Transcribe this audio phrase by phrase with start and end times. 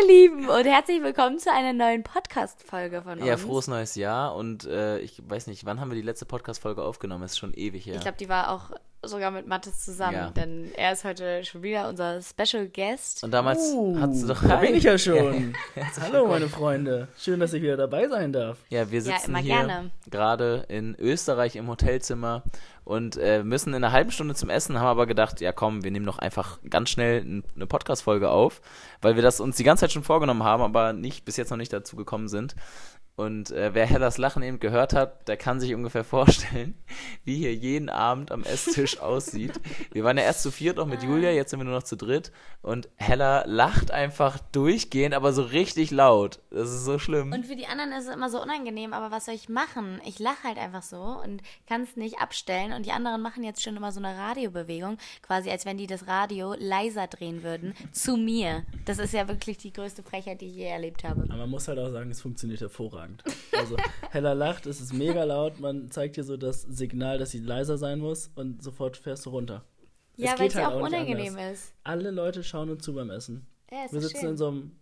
[0.00, 3.26] ihr Lieben, und herzlich willkommen zu einer neuen Podcast-Folge von uns.
[3.26, 6.82] Ja, frohes neues Jahr und äh, ich weiß nicht, wann haben wir die letzte Podcast-Folge
[6.82, 7.24] aufgenommen?
[7.24, 7.96] Ist schon ewig her.
[7.96, 8.70] Ich glaube, die war auch
[9.02, 10.30] sogar mit Mathis zusammen, Ja.
[10.30, 13.24] denn er ist heute schon wieder unser Special Guest.
[13.24, 15.54] und damals Uh, hat's doch da bin ich ja schon.
[16.00, 17.08] Hallo, meine Freunde.
[17.18, 18.58] Schön, dass ich wieder dabei sein darf.
[18.68, 19.90] Ja, wir Ja, sitzen immer hier gerne.
[20.10, 22.42] gerade in Österreich im Hotelzimmer
[22.84, 25.90] und äh, müssen in einer halben Stunde zum Essen, haben aber gedacht, ja komm, wir
[25.90, 28.60] nehmen doch einfach ganz schnell eine Podcast-Folge auf,
[29.00, 31.56] weil wir das uns die ganze Zeit schon vorgenommen haben, aber nicht bis jetzt noch
[31.56, 32.54] nicht dazu gekommen sind.
[33.20, 36.74] Und äh, wer Hellas Lachen eben gehört hat, der kann sich ungefähr vorstellen,
[37.24, 39.60] wie hier jeden Abend am Esstisch aussieht.
[39.92, 41.96] Wir waren ja erst zu viert noch mit Julia, jetzt sind wir nur noch zu
[41.96, 42.32] dritt.
[42.62, 46.40] Und Hella lacht einfach durchgehend, aber so richtig laut.
[46.50, 47.32] Das ist so schlimm.
[47.32, 50.00] Und für die anderen ist es immer so unangenehm, aber was soll ich machen?
[50.06, 52.69] Ich lache halt einfach so und kann es nicht abstellen.
[52.72, 56.06] Und die anderen machen jetzt schon immer so eine Radiobewegung, quasi als wenn die das
[56.06, 58.64] Radio leiser drehen würden, zu mir.
[58.84, 61.22] Das ist ja wirklich die größte Frechheit, die ich je erlebt habe.
[61.24, 63.22] Aber man muss halt auch sagen, es funktioniert hervorragend.
[63.56, 63.76] Also,
[64.10, 65.60] Hella lacht, es ist mega laut.
[65.60, 69.30] Man zeigt dir so das Signal, dass sie leiser sein muss und sofort fährst du
[69.30, 69.64] runter.
[70.16, 71.72] Ja, weil es ja halt auch unangenehm ist.
[71.82, 73.46] Alle Leute schauen uns zu beim Essen.
[73.70, 74.28] Ja, Wir sitzen schön.
[74.30, 74.72] in so einem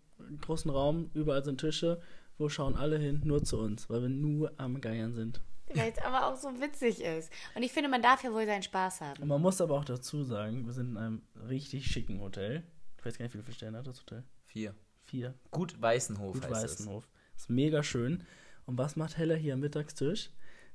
[0.40, 2.00] großen Raum, überall sind Tische.
[2.38, 3.20] Wo schauen alle hin?
[3.24, 5.40] Nur zu uns, weil wir nur am Geiern sind.
[5.74, 7.32] Weil es aber auch so witzig ist.
[7.54, 9.22] Und ich finde, man darf ja wohl seinen Spaß haben.
[9.22, 12.62] Und man muss aber auch dazu sagen, wir sind in einem richtig schicken Hotel.
[12.98, 14.24] Ich weiß gar nicht, wie viele Sterne hat das Hotel?
[14.46, 14.74] Vier.
[15.04, 15.34] Vier.
[15.50, 17.08] Gut Weißenhof Gut heißt Weißenhof.
[17.36, 18.24] Ist mega schön.
[18.66, 20.30] Und was macht Hella hier am Mittagstisch?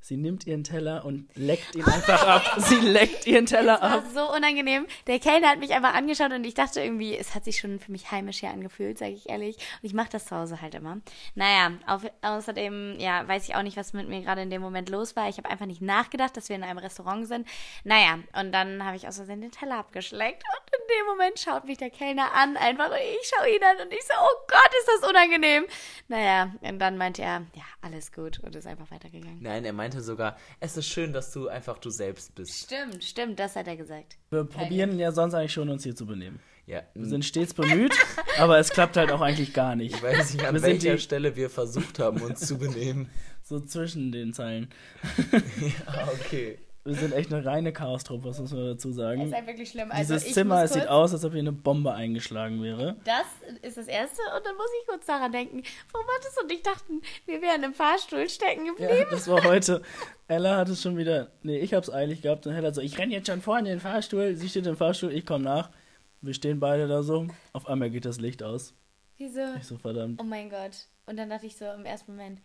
[0.05, 2.55] Sie nimmt ihren Teller und leckt ihn einfach ab.
[2.57, 4.03] Sie leckt ihren Teller Das ab.
[4.13, 4.85] war so unangenehm.
[5.07, 7.89] Der Kellner hat mich einfach angeschaut und ich dachte irgendwie, es hat sich schon für
[7.89, 9.55] mich heimisch hier angefühlt, sage ich ehrlich.
[9.55, 10.97] Und ich mache das zu Hause halt immer.
[11.35, 14.89] Naja, auf, außerdem, ja, weiß ich auch nicht, was mit mir gerade in dem Moment
[14.89, 15.29] los war.
[15.29, 17.47] Ich habe einfach nicht nachgedacht, dass wir in einem Restaurant sind.
[17.85, 20.43] Naja, und dann habe ich aus Versehen den Teller abgeschleckt.
[20.43, 23.85] Und in dem Moment schaut mich der Kellner an einfach und ich schaue ihn an
[23.87, 25.63] und ich so, oh Gott, ist das unangenehm.
[26.09, 29.39] Naja, und dann meinte er, ja, alles gut und ist einfach weitergegangen.
[29.41, 32.63] Nein, er meinte sogar, es ist schön, dass du einfach du selbst bist.
[32.65, 34.17] Stimmt, stimmt, das hat er gesagt.
[34.31, 36.39] Wir probieren ja sonst eigentlich schon, uns hier zu benehmen.
[36.65, 37.93] Ja, Wir sind stets bemüht,
[38.39, 39.95] aber es klappt halt auch eigentlich gar nicht.
[39.95, 43.09] ich weiß nicht, an Wir welcher die- Stelle wir versucht haben, uns zu benehmen.
[43.45, 44.69] So zwischen den Zeilen.
[45.85, 46.59] Ah, okay.
[46.85, 49.21] Wir sind echt eine reine Chaostruppe, was muss man dazu Das sagen.
[49.21, 49.89] ist halt wirklich schlimm.
[49.89, 52.97] Also Dieses Zimmer, es sieht aus, als ob hier eine Bombe eingeschlagen wäre.
[53.05, 53.25] Das
[53.61, 57.01] ist das Erste und dann muss ich kurz daran denken, wo Mathis und ich dachten,
[57.25, 58.93] wir wären im Fahrstuhl stecken geblieben.
[58.99, 59.81] Ja, das war heute.
[60.27, 61.31] Ella hat es schon wieder.
[61.41, 62.45] Nee, ich hab's eilig gehabt.
[62.47, 64.35] Und Hella so, ich renn jetzt schon vor in den Fahrstuhl.
[64.35, 65.69] Sie steht im Fahrstuhl, ich komm nach.
[66.19, 67.27] Wir stehen beide da so.
[67.53, 68.73] Auf einmal geht das Licht aus.
[69.17, 69.39] Wieso?
[69.57, 70.19] Ich so, verdammt.
[70.21, 70.71] Oh mein Gott.
[71.05, 72.39] Und dann dachte ich so im ersten Moment,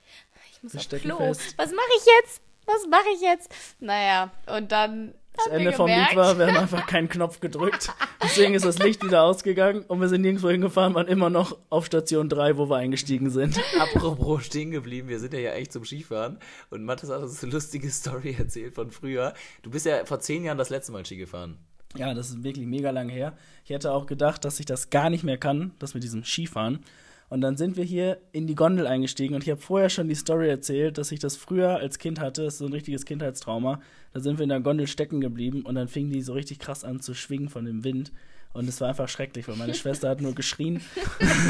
[0.53, 1.17] ich muss Wir auf Klo.
[1.19, 1.55] fest.
[1.57, 2.43] Was mache ich jetzt?
[2.69, 3.51] Was mache ich jetzt?
[3.81, 7.41] Naja, und dann Das haben Ende wir vom Lied war, wir haben einfach keinen Knopf
[7.41, 7.91] gedrückt.
[8.23, 11.87] Deswegen ist das Licht wieder ausgegangen und wir sind nirgendwo hingefahren, waren immer noch auf
[11.87, 13.59] Station 3, wo wir eingestiegen sind.
[13.81, 17.91] Apropos stehen geblieben, wir sind ja eigentlich zum Skifahren und Mathis hat uns eine lustige
[17.91, 19.33] Story erzählt von früher.
[19.63, 21.57] Du bist ja vor zehn Jahren das letzte Mal Ski gefahren.
[21.97, 23.33] Ja, das ist wirklich mega lang her.
[23.65, 26.85] Ich hätte auch gedacht, dass ich das gar nicht mehr kann, das mit diesem Skifahren.
[27.29, 30.15] Und dann sind wir hier in die Gondel eingestiegen und ich habe vorher schon die
[30.15, 32.45] Story erzählt, dass ich das früher als Kind hatte.
[32.45, 33.81] Das ist so ein richtiges Kindheitstrauma.
[34.15, 36.85] Da sind wir in der Gondel stecken geblieben und dann fing die so richtig krass
[36.85, 38.13] an zu schwingen von dem Wind.
[38.55, 40.81] Und es war einfach schrecklich, weil meine Schwester hat nur geschrien.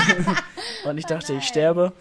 [0.84, 1.92] und ich dachte, ich sterbe.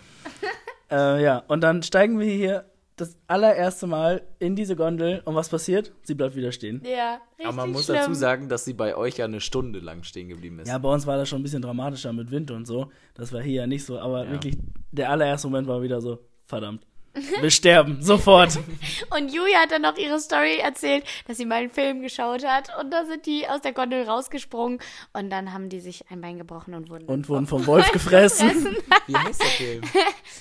[0.90, 2.66] Äh, ja, und dann steigen wir hier
[2.98, 5.94] das allererste Mal in diese Gondel und was passiert?
[6.04, 6.82] Sie bleibt wieder stehen.
[6.84, 7.98] Ja, richtig Aber man muss schlimm.
[7.98, 10.68] dazu sagen, dass sie bei euch ja eine Stunde lang stehen geblieben ist.
[10.68, 12.92] Ja, bei uns war das schon ein bisschen dramatischer mit Wind und so.
[13.14, 14.32] Das war hier ja nicht so, aber Ja.
[14.32, 14.58] wirklich,
[14.92, 16.86] der allererste Moment war wieder so, verdammt.
[17.42, 18.58] Wir sterben, sofort.
[19.16, 22.70] Und Julia hat dann noch ihre Story erzählt, dass sie mal einen Film geschaut hat
[22.80, 24.80] und da sind die aus der Gondel rausgesprungen
[25.14, 28.78] und dann haben die sich ein Bein gebrochen und wurden Und wurden vom Wolf gefressen.
[29.08, 29.82] Wie heißt der Film?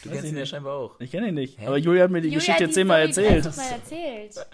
[0.03, 0.51] Du kennst ich ihn ja nicht.
[0.51, 1.01] scheinbar auch.
[1.01, 1.59] Ich kenne ihn nicht.
[1.61, 3.45] Aber Julia hat mir die Julia Geschichte jetzt zehnmal Story erzählt.
[3.45, 4.47] 30 Mal erzählt.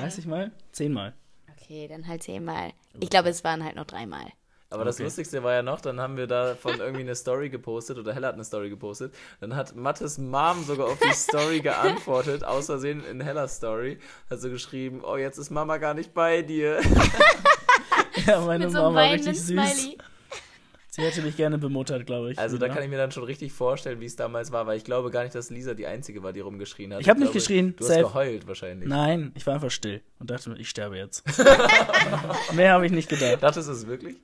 [0.00, 0.52] 30 Mal?
[0.72, 1.14] Zehnmal.
[1.56, 2.72] Okay, dann halt zehnmal.
[2.98, 4.26] Ich glaube, es waren halt noch dreimal.
[4.72, 5.02] Aber das Okay.
[5.04, 8.28] Lustigste war ja noch, dann haben wir da von irgendwie eine Story gepostet oder Hella
[8.28, 9.12] hat eine Story gepostet.
[9.40, 13.98] Dann hat Mattes Mom sogar auf die Story geantwortet, aus Versehen in Hellas Story.
[14.30, 16.80] Hat so geschrieben, oh, jetzt ist Mama gar nicht bei dir.
[18.26, 19.46] Ja, meine Mit so Mama richtig süß.
[19.48, 19.96] Smiley.
[20.88, 22.38] Sie hätte mich gerne bemuttert, glaube ich.
[22.38, 22.74] Also da Ja.
[22.74, 25.22] kann ich mir dann schon richtig vorstellen, wie es damals war, weil ich glaube gar
[25.22, 27.00] nicht, dass Lisa die Einzige war, die rumgeschrien hat.
[27.00, 28.02] Ich hab nicht glaube, geschrien, Du hast safe.
[28.02, 28.88] geheult wahrscheinlich.
[28.88, 31.22] Nein, ich war einfach still und dachte, ich sterbe jetzt.
[32.52, 33.42] Mehr habe ich nicht gedacht.
[33.42, 34.16] Dachtest du es wirklich?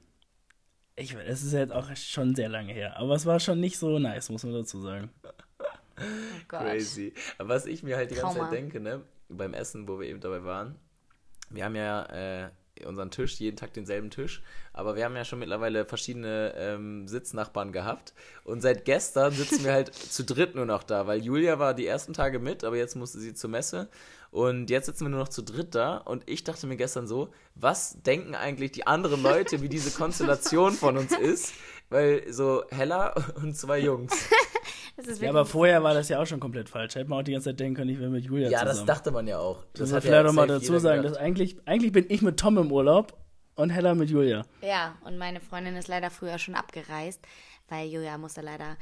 [0.97, 3.99] Ich, es ist jetzt auch schon sehr lange her, aber es war schon nicht so
[3.99, 5.11] nice, muss man dazu sagen.
[5.99, 6.03] Oh
[6.49, 6.61] Gott.
[6.61, 7.13] Crazy.
[7.39, 8.51] Aber was ich mir halt die ganze Trauma.
[8.51, 10.77] Zeit denke, ne, beim Essen, wo wir eben dabei waren,
[11.51, 12.51] wir haben ja äh,
[12.85, 14.43] unseren Tisch, jeden Tag denselben Tisch.
[14.73, 18.13] Aber wir haben ja schon mittlerweile verschiedene ähm, Sitznachbarn gehabt.
[18.45, 21.87] Und seit gestern sitzen wir halt zu dritt nur noch da, weil Julia war die
[21.87, 23.89] ersten Tage mit, aber jetzt musste sie zur Messe.
[24.31, 25.97] Und jetzt sitzen wir nur noch zu dritt da.
[25.99, 30.73] Und ich dachte mir gestern so, was denken eigentlich die anderen Leute, wie diese Konstellation
[30.73, 31.55] von uns ist?
[31.89, 34.13] Weil so Hella und zwei Jungs.
[34.99, 36.95] Das ist Ja, aber vorher war das ja auch schon komplett falsch.
[36.95, 38.87] Hätte man auch die ganze Zeit denken können, ich wäre mit Julia Ja, das zusammen.
[38.87, 39.63] dachte man ja auch.
[39.75, 41.17] das muss hat ja vielleicht noch mal safe dazu sagen, gedacht.
[41.17, 43.13] dass eigentlich, eigentlich bin ich mit Tom im Urlaub
[43.57, 44.47] und Hella mit Julia.
[44.63, 47.21] Ja, und meine Freundin ist leider früher schon abgereist,
[47.69, 48.79] weil Julia musste leider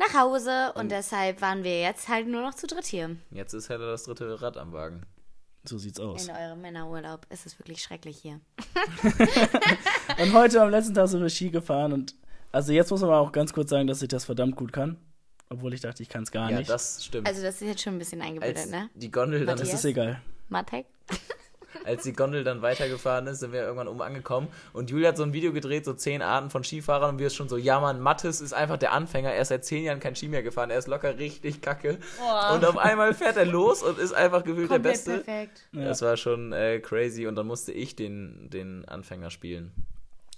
[0.00, 3.16] nach Hause und deshalb waren wir jetzt halt nur noch zu dritt hier.
[3.30, 5.02] Jetzt ist Hella das dritte Rad am Wagen.
[5.64, 6.26] So sieht's aus.
[6.26, 7.26] In eurem Männerurlaub.
[7.28, 8.40] Es ist wirklich schrecklich hier.
[10.18, 12.14] Und heute am letzten Tag sind wir Ski gefahren und
[12.52, 14.96] also jetzt muss man auch ganz kurz sagen, dass ich das verdammt gut kann.
[15.50, 16.70] Obwohl ich dachte, ich kann es gar Ja, nicht.
[16.70, 17.26] das stimmt.
[17.28, 18.88] Also das ist jetzt schon ein bisschen eingebildet, als ne?
[18.94, 19.80] die Gondel dann das Matthias?
[19.80, 20.20] ist egal.
[20.48, 20.86] Matek?
[21.84, 25.22] Als die Gondel dann weitergefahren ist, sind wir irgendwann oben angekommen und Julia hat so
[25.22, 28.00] ein Video gedreht, so zehn Arten von Skifahrern und wir ist schon so, ja Mann,
[28.00, 30.78] Mattes ist einfach der Anfänger, er ist seit zehn Jahren kein Ski mehr gefahren, er
[30.78, 32.52] ist locker richtig kacke Boah.
[32.54, 35.18] und auf einmal fährt er los und ist einfach gefühlt der Beste.
[35.18, 35.62] perfekt.
[35.72, 35.84] Ja.
[35.84, 39.72] Das war schon äh, crazy und dann musste ich den, den Anfänger spielen.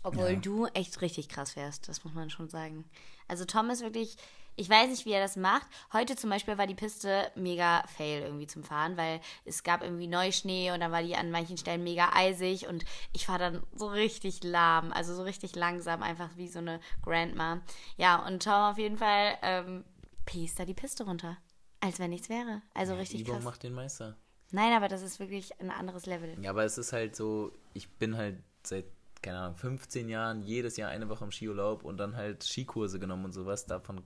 [0.04, 0.36] Obwohl Ja.
[0.36, 2.84] du echt richtig krass wärst, das muss man schon sagen.
[3.28, 4.16] Also Tom ist wirklich,
[4.56, 5.66] ich weiß nicht, wie er das macht.
[5.92, 10.06] Heute zum Beispiel war die Piste mega fail irgendwie zum Fahren, weil es gab irgendwie
[10.06, 13.88] Neuschnee und dann war die an manchen Stellen mega eisig und ich war dann so
[13.88, 17.62] richtig lahm, also so richtig langsam, einfach wie so eine Grandma.
[17.96, 19.84] Ja, und Tom auf jeden Fall ähm,
[20.26, 21.38] piest da die Piste runter.
[21.80, 22.62] Als wenn nichts wäre.
[22.74, 23.44] Also richtig Übung krass.
[23.44, 24.16] macht den Meister.
[24.52, 26.36] Nein, aber das ist wirklich ein anderes Level.
[26.40, 28.84] Ja, aber es ist halt so, ich bin halt seit,
[29.20, 33.24] keine Ahnung, 15 Jahren jedes Jahr eine Woche im Skiurlaub und dann halt Skikurse genommen
[33.24, 33.66] und sowas.
[33.66, 34.04] Davon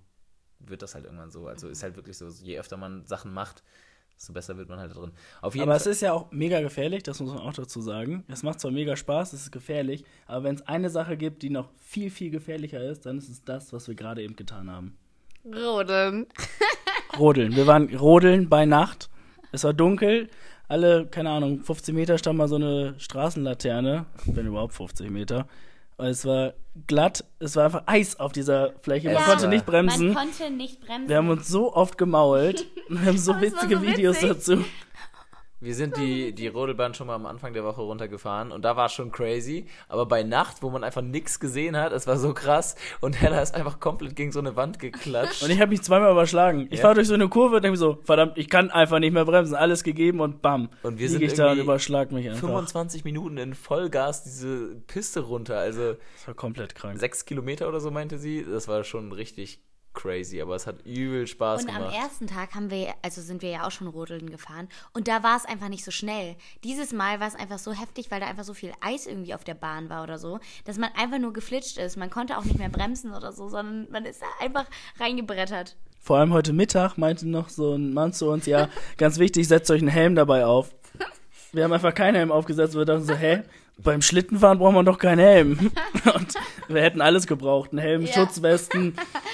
[0.60, 1.46] wird das halt irgendwann so.
[1.46, 3.62] Also ist halt wirklich so, je öfter man Sachen macht,
[4.16, 5.12] desto besser wird man halt da drin.
[5.42, 5.92] Auf jeden Aber es Fall.
[5.92, 8.24] ist ja auch mega gefährlich, das muss man auch dazu sagen.
[8.28, 11.50] Es macht zwar mega Spaß, es ist gefährlich, aber wenn es eine Sache gibt, die
[11.50, 14.96] noch viel, viel gefährlicher ist, dann ist es das, was wir gerade eben getan haben.
[15.44, 16.26] Rodeln.
[17.18, 17.54] Rodeln.
[17.54, 19.10] Wir waren rodeln bei Nacht.
[19.52, 20.28] Es war dunkel.
[20.68, 24.06] Alle, keine Ahnung, 15 Meter stand mal so eine Straßenlaterne.
[24.24, 25.46] Wenn überhaupt 50 Meter.
[25.98, 26.52] Und es war
[26.86, 27.24] glatt.
[27.38, 29.08] Es war einfach Eis auf dieser Fläche.
[29.08, 29.22] Man Ja.
[29.22, 30.12] konnte nicht bremsen.
[30.12, 31.08] Man konnte nicht bremsen.
[31.08, 32.66] Wir haben uns so oft gemault.
[32.88, 34.64] Wir haben so witzige so Videos dazu.
[35.66, 38.86] Wir sind die, die Rodelbahn schon mal am Anfang der Woche runtergefahren und da war
[38.86, 39.66] es schon crazy.
[39.88, 43.40] Aber bei Nacht, wo man einfach nichts gesehen hat, es war so krass und Hella
[43.42, 45.42] ist einfach komplett gegen so eine Wand geklatscht.
[45.42, 46.68] Und ich habe mich zweimal überschlagen.
[46.70, 46.82] Ich Ja.
[46.82, 49.24] fahre durch so eine Kurve und denke mir so, verdammt, ich kann einfach nicht mehr
[49.24, 49.56] bremsen.
[49.56, 50.68] Alles gegeben und bam.
[50.84, 52.42] Und wir sind ich da und überschlag mich einfach.
[52.46, 55.58] 25 Minuten in Vollgas diese Piste runter.
[55.58, 57.00] Also Das war komplett krank.
[57.00, 58.46] sechs Kilometer oder so meinte sie.
[58.48, 59.60] Das war schon richtig
[59.96, 61.96] crazy, aber es hat übel Spaß Und am gemacht.
[61.96, 65.36] ersten Tag haben wir, also sind wir ja auch schon rodeln gefahren und da war
[65.36, 66.36] es einfach nicht so schnell.
[66.62, 69.42] Dieses Mal war es einfach so heftig, weil da einfach so viel Eis irgendwie auf
[69.42, 71.96] der Bahn war oder so, dass man einfach nur geflitscht ist.
[71.96, 74.66] Man konnte auch nicht mehr bremsen oder so, sondern man ist da einfach
[75.00, 75.76] reingebrettert.
[76.00, 79.70] Vor allem heute Mittag meinte noch so ein Mann zu uns, ja, ganz wichtig, setzt
[79.72, 80.72] euch einen Helm dabei auf.
[81.52, 82.74] Wir haben einfach keinen Helm aufgesetzt.
[82.76, 83.42] Wir dachten so, hä?
[83.78, 85.70] Beim Schlittenfahren braucht man doch keinen Helm.
[86.14, 86.34] Und
[86.68, 87.70] wir hätten alles gebraucht.
[87.72, 88.12] Einen Helm, Ja.
[88.12, 88.94] Schutzwesten,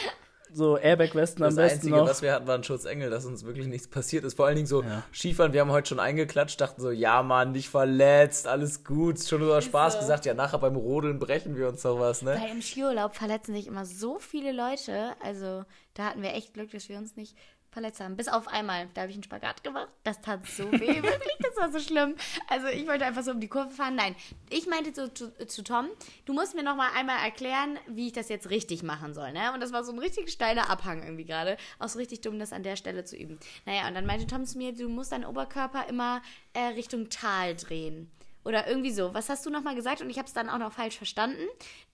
[0.54, 2.08] so Airbag-Westen am Das besten Einzige, noch.
[2.08, 4.34] was wir hatten, war ein Schutzengel, dass uns wirklich nichts passiert ist.
[4.34, 5.02] Vor allen Dingen so Ja.
[5.12, 9.40] Skifahren, wir haben heute schon eingeklatscht, dachten so, ja Mann, nicht verletzt, alles gut, schon
[9.40, 12.38] nur aus Spaß gesagt, ja nachher beim Rodeln brechen wir uns doch was, ne?
[12.41, 15.12] Weil im Skiurlaub verletzen sich immer so viele Leute.
[15.22, 17.36] Also da hatten wir echt Glück, dass wir uns nicht
[17.72, 18.17] verletzt haben.
[18.17, 19.88] Bis auf einmal, da habe ich einen Spagat gemacht.
[20.05, 22.14] Das tat so weh, wirklich, das war so schlimm.
[22.48, 23.94] Also ich wollte einfach so um die Kurve fahren.
[23.94, 24.14] Nein,
[24.50, 25.88] ich meinte so zu, zu Tom,
[26.26, 29.32] du musst mir noch mal einmal erklären, wie ich das jetzt richtig machen soll.
[29.32, 29.52] Ne?
[29.55, 31.56] Und das war so ein richtig steiler Abhang irgendwie gerade.
[31.79, 33.38] Auch so richtig dumm, das an der Stelle zu üben.
[33.64, 37.56] Naja, und dann meinte Tom zu mir, du musst deinen Oberkörper immer äh, Richtung Tal
[37.56, 38.10] drehen.
[38.44, 39.15] Oder irgendwie so.
[39.15, 40.01] Was hast du nochmal gesagt?
[40.01, 41.44] Und ich habe es dann auch noch falsch verstanden.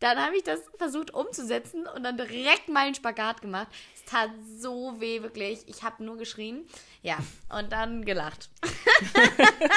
[0.01, 3.69] Dann habe ich das versucht umzusetzen und dann direkt mal einen Spagat gemacht.
[3.95, 5.61] Es tat so weh, wirklich.
[5.67, 6.67] Ich habe nur geschrien.
[7.03, 7.19] Ja,
[7.57, 8.49] und dann gelacht.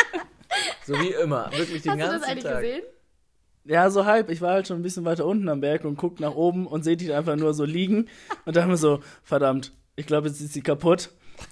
[0.86, 2.62] So wie immer, wirklich den Hast du ganzen das eigentlich Tag.
[2.62, 2.82] gesehen?
[3.64, 4.30] Ja, so halb.
[4.30, 6.84] Ich war halt schon ein bisschen weiter unten am Berg und guck nach oben und
[6.84, 8.10] sehe die einfach nur so liegen.
[8.46, 11.12] Und dachte mir so, verdammt, ich glaube, jetzt ist sie kaputt.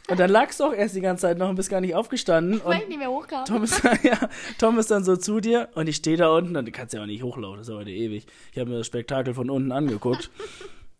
[0.09, 2.61] Und dann lagst du auch erst die ganze Zeit noch und bist gar nicht aufgestanden.
[2.63, 3.45] Weil Und ich nicht mehr hochkam.
[3.45, 4.17] Tom ist, ja,
[4.57, 7.01] Tom ist dann so zu dir und ich stehe da unten und du kannst ja
[7.01, 8.25] auch nicht hochlaufen, das ist aber ewig.
[8.51, 10.29] Ich habe mir das Spektakel von unten angeguckt.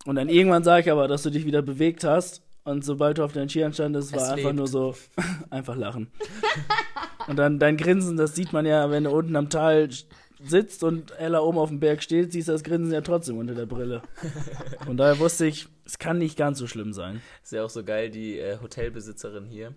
[0.05, 2.41] Und dann irgendwann sage ich aber, dass du dich wieder bewegt hast.
[2.63, 4.55] Und sobald du auf deinen Skiern standest, war Es einfach lebt.
[4.55, 4.95] nur so,
[5.49, 6.09] einfach lachen.
[7.27, 9.89] Und dann dein Grinsen, das sieht man ja, wenn du unten am Tal
[10.45, 13.55] sitzt und Ella oben auf dem Berg steht, siehst du das Grinsen ja trotzdem unter
[13.55, 14.01] der Brille.
[14.85, 17.21] Von daher wusste ich, es kann nicht ganz so schlimm sein.
[17.43, 19.73] Ist ja auch so geil, die äh, Hotelbesitzerin hier,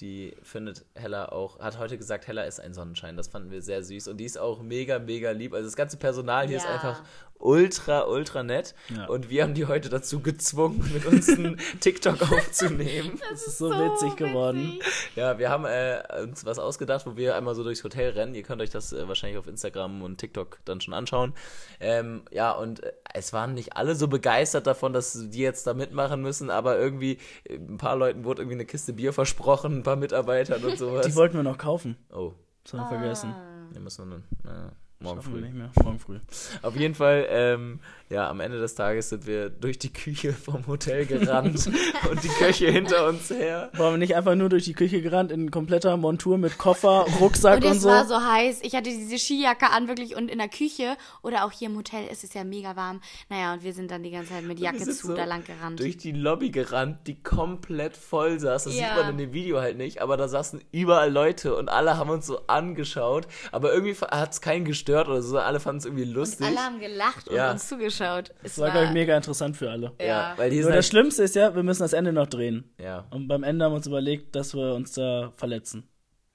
[0.00, 3.16] die findet Hella auch, hat heute gesagt, Hella ist ein Sonnenschein.
[3.16, 4.08] Das fanden wir sehr süß.
[4.08, 5.54] Und die ist auch mega, mega lieb.
[5.54, 6.74] Also das ganze Personal hier ist Ja.
[6.74, 7.02] einfach
[7.38, 8.74] ultra, ultra nett.
[8.94, 9.06] Ja.
[9.06, 13.20] Und wir haben die heute dazu gezwungen, mit uns einen TikTok aufzunehmen.
[13.30, 14.78] Das ist so, witzig geworden.
[15.14, 18.34] Ja, wir haben äh, uns was ausgedacht, wo wir einmal so durchs Hotel rennen.
[18.34, 21.34] Ihr könnt euch das äh, wahrscheinlich auf Instagram und TikTok dann schon anschauen.
[21.80, 25.74] Ähm, ja, und äh, es waren nicht alle so begeistert davon, dass die jetzt da
[25.74, 29.82] mitmachen müssen, aber irgendwie äh, ein paar Leuten wurde irgendwie eine Kiste Bier versprochen, ein
[29.82, 31.06] paar Mitarbeitern und sowas.
[31.06, 31.96] Die wollten wir noch kaufen.
[32.12, 33.34] oh, Das haben wir vergessen.
[33.70, 34.72] wir müssen na,
[35.04, 35.40] morgen Schaffen früh.
[35.40, 35.70] nicht mehr.
[35.82, 36.18] Morgen früh.
[36.62, 37.80] Auf jeden Fall, ähm,
[38.10, 41.66] ja, am Ende des Tages sind wir durch die Küche vom Hotel gerannt
[42.10, 43.70] und die Köche hinter uns her.
[43.74, 47.58] Waren wir nicht einfach nur durch die Küche gerannt in kompletter Montur mit Koffer, Rucksack
[47.58, 47.88] Und und, es so?
[47.88, 48.60] war so heiß.
[48.62, 50.16] Ich hatte diese Skijacke an, wirklich.
[50.16, 53.00] Und in der Küche oder auch hier im Hotel ist es ja mega warm.
[53.28, 55.80] Naja, und wir sind dann die ganze Zeit mit Jacke zu so da lang gerannt.
[55.80, 58.64] Durch die Lobby gerannt, die komplett voll saß.
[58.64, 58.88] Das Ja.
[58.88, 62.10] sieht man in dem Video halt nicht, aber da saßen überall Leute und alle haben
[62.10, 63.26] uns so angeschaut.
[63.52, 65.38] Aber irgendwie hat es keinen gestört oder so.
[65.38, 66.46] Alle fanden es irgendwie lustig.
[66.46, 67.50] Alle haben gelacht und Ja.
[67.52, 68.30] uns zugeschaut.
[68.42, 69.92] Es Das war, glaube ich, mega interessant für alle.
[70.00, 72.26] ja, weil die Nur sind das halt, Schlimmste ist ja, wir müssen das Ende noch
[72.26, 72.72] drehen.
[72.78, 75.88] ja, Und beim Ende haben wir uns überlegt, dass wir uns da verletzen.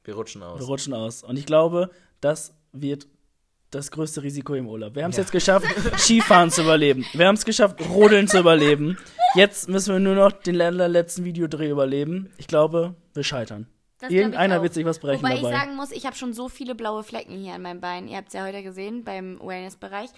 [0.04, 0.60] wir rutschen aus.
[0.60, 1.24] Wir rutschen aus.
[1.24, 1.90] Und ich glaube,
[2.22, 3.08] das wird
[3.72, 4.96] das größte Risiko im Urlaub.
[4.96, 5.22] Wir haben es Ja.
[5.24, 5.66] jetzt geschafft,
[6.00, 7.06] Skifahren zu überleben.
[7.14, 8.98] Wir haben es geschafft, Rodeln zu überleben.
[9.36, 12.32] Jetzt müssen wir nur noch den letzten Videodreh überleben.
[12.38, 13.68] Ich glaube, wir scheitern.
[14.00, 15.50] Das Irgendeiner wird sich was brechen Wobei dabei.
[15.50, 18.08] ich sagen muss, ich habe schon so viele blaue Flecken hier an meinem Bein.
[18.08, 20.10] Ihr habt es ja heute gesehen beim Wellness-Bereich.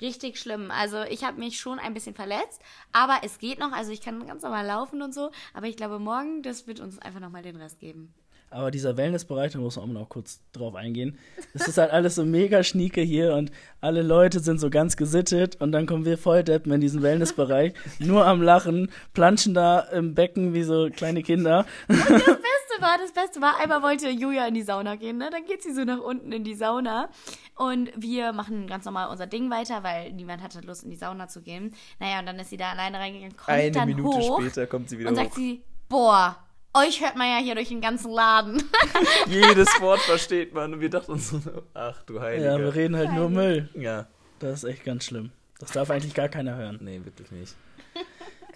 [0.00, 0.70] Richtig schlimm.
[0.70, 2.60] Also ich habe mich schon ein bisschen verletzt,
[2.92, 3.72] aber es geht noch.
[3.72, 5.30] Also ich kann ganz normal laufen und so.
[5.54, 8.12] Aber ich glaube, morgen, das wird uns einfach nochmal den Rest geben.
[8.50, 11.18] Aber dieser Wellnessbereich, da muss man auch noch kurz drauf eingehen.
[11.52, 13.52] Es ist halt alles so mega schnieke hier und
[13.82, 18.24] alle Leute sind so ganz gesittet und dann kommen wir Volldeppen in diesen Wellnessbereich, nur
[18.24, 21.66] am Lachen, planschen da im Becken wie so kleine Kinder.
[21.88, 22.38] Beste
[22.80, 25.30] war, das Beste war, einmal wollte Julia in die Sauna gehen, ne?
[25.30, 27.08] Dann geht sie so nach unten in die Sauna
[27.54, 31.28] und wir machen ganz normal unser Ding weiter, weil niemand hatte Lust in die Sauna
[31.28, 31.74] zu gehen.
[31.98, 35.16] Naja, und dann ist sie da alleine reingegangen, kommt dann hoch kommt sie wieder und
[35.16, 36.36] sagt sie, boah,
[36.74, 38.62] euch hört man ja hier durch den ganzen Laden.
[39.26, 41.40] Jedes Wort versteht man und wir dachten uns so,
[41.74, 42.46] ach du Heilige.
[42.46, 43.68] Ja, wir reden halt nur Müll.
[43.74, 44.06] Ja,
[44.38, 45.30] Das ist echt ganz schlimm.
[45.58, 46.78] Das darf eigentlich gar keiner hören.
[46.80, 47.56] nee, wirklich nicht.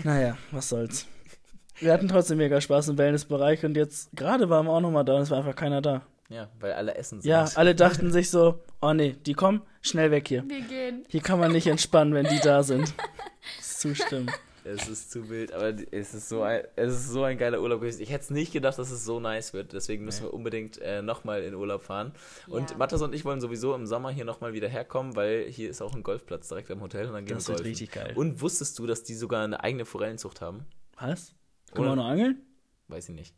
[0.05, 1.07] Naja, was soll's.
[1.79, 5.15] Wir hatten trotzdem mega Spaß im Wellnessbereich und jetzt, gerade waren wir auch nochmal da
[5.15, 6.03] und es war einfach keiner da.
[6.29, 7.29] Ja, weil alle essen sind.
[7.31, 10.45] Ja, alle dachten sich so, oh nee, die kommen, schnell weg hier.
[10.49, 11.05] Wir gehen.
[11.09, 12.95] Hier kann man nicht entspannen, wenn die da sind.
[13.59, 14.27] Das ist zu schlimm.
[14.65, 17.81] Es ist zu wild, aber es ist so ein, es ist so ein geiler Urlaub
[17.81, 18.01] gewesen.
[18.01, 19.73] Ich hätte es nicht gedacht, dass es so nice wird.
[19.73, 22.13] Deswegen müssen wir unbedingt äh, nochmal in Urlaub fahren.
[22.47, 22.77] Und Ja.
[22.77, 25.97] Mathis und ich wollen sowieso im Sommer hier nochmal wieder herkommen, weil hier ist auch
[25.97, 27.71] ein Golfplatz direkt am Hotel und dann gehen Das wir wird golfen.
[27.71, 28.13] richtig geil.
[28.15, 30.65] Und wusstest du, dass die sogar eine eigene Forellenzucht haben?
[30.97, 31.35] Was?
[31.73, 32.41] Können wir Oder- auch noch angeln?
[32.89, 33.35] Weiß ich nicht.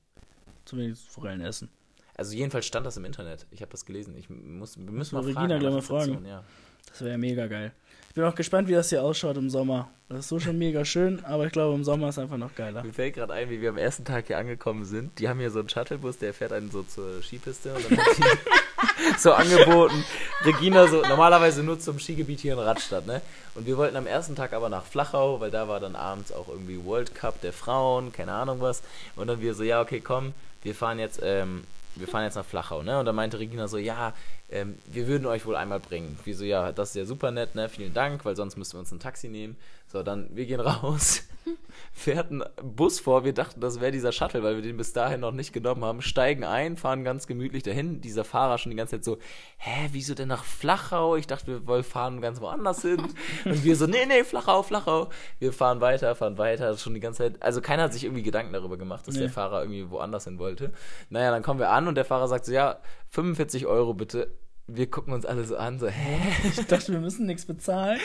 [0.65, 1.69] Zumindest Forellen essen.
[2.17, 3.47] Also jedenfalls stand das im Internet.
[3.51, 4.17] Ich habe das gelesen.
[4.17, 5.59] Ich muss, wir müssen mal Regina fragen.
[5.61, 6.25] gleich mal fragen.
[6.27, 6.45] Ja.
[6.89, 7.73] Das wäre ja mega geil.
[8.09, 9.91] Ich bin auch gespannt, wie das hier ausschaut im Sommer.
[10.09, 12.85] Das ist so schon mega schön, aber ich glaube, im Sommer ist einfach noch geiler.
[12.85, 15.19] Mir fällt gerade ein, wie wir am ersten Tag hier angekommen sind.
[15.19, 17.99] Die haben hier so einen Shuttlebus, der fährt einen so zur Skipiste und dann
[19.19, 20.05] so angeboten.
[20.45, 23.21] Regina so, normalerweise nur zum Skigebiet hier in Radstadt, ne?
[23.55, 26.49] Und wir wollten am ersten Tag aber nach Flachau, weil da war dann abends auch
[26.49, 28.83] irgendwie World Cup der Frauen, keine Ahnung was.
[29.17, 31.65] Und dann wir so, ja, okay, komm, wir fahren jetzt, ähm,
[31.97, 32.99] wir fahren jetzt nach Flachau, ne?
[32.99, 34.13] Und dann meinte Regina so, ja,
[34.51, 36.19] ähm, wir würden euch wohl einmal bringen.
[36.25, 37.69] Wir so, ja, das ist ja super nett, ne?
[37.69, 39.57] Vielen Dank, weil sonst müssten wir uns ein Taxi nehmen.
[39.95, 41.23] So, dann, wir gehen raus,
[41.93, 45.21] fährt ein Bus vor, wir dachten, das wäre dieser Shuttle, weil wir den bis dahin
[45.21, 48.97] noch nicht genommen haben, steigen ein, fahren ganz gemütlich dahin, dieser Fahrer schon die ganze
[48.97, 49.19] Zeit so,
[49.57, 51.15] hä, wieso denn nach Flachau?
[51.15, 53.01] Ich dachte, wir wollen fahren ganz woanders hin.
[53.45, 55.11] Und wir so, nee, nee, Flachau, Flachau.
[55.39, 58.53] Wir fahren weiter, fahren weiter, schon die ganze Zeit, also keiner hat sich irgendwie Gedanken
[58.53, 59.21] darüber gemacht, dass Nee.
[59.21, 60.73] der Fahrer irgendwie woanders hin wollte.
[61.09, 62.79] Naja, dann kommen wir an und der Fahrer sagt so, ja,
[63.11, 64.29] 45 Euro bitte.
[64.67, 66.21] Wir gucken uns alle so an, so, hä?
[66.43, 68.01] Ich dachte, wir müssen nichts bezahlen.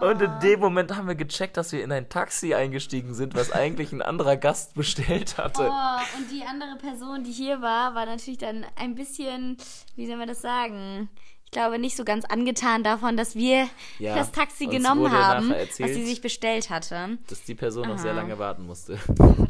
[0.00, 3.50] Und in dem Moment haben wir gecheckt, dass wir in ein Taxi eingestiegen sind, was
[3.50, 5.68] eigentlich ein anderer Gast bestellt hatte.
[5.68, 9.56] Oh, und die andere Person, die hier war, war natürlich dann ein bisschen,
[9.96, 11.08] wie soll man das sagen?
[11.54, 13.68] Ich glaube, nicht so ganz angetan davon, dass wir
[14.00, 17.16] Ja, das Taxi genommen haben, nachher was erzählt- sie sich bestellt hatte.
[17.28, 18.98] Dass die Person noch sehr lange warten musste.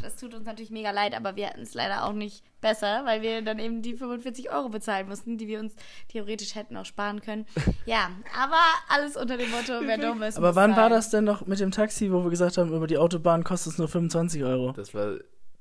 [0.03, 3.23] Das tut uns natürlich mega leid, aber wir hatten es leider auch nicht besser, weil
[3.23, 5.73] wir dann eben die 45 Euro bezahlen mussten, die wir uns
[6.09, 7.47] theoretisch hätten auch sparen können.
[7.87, 8.55] Ja, aber
[8.87, 10.37] alles unter dem Motto, wer dumm ist.
[10.37, 10.91] Aber wann war zahlen.
[10.91, 13.79] das denn noch mit dem Taxi, wo wir gesagt haben, über die Autobahn kostet es
[13.79, 14.73] nur 25 Euro?
[14.73, 15.15] Das war,